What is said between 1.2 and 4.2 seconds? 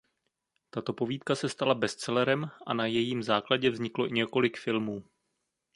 se stala bestsellerem a na jejím základě vzniklo i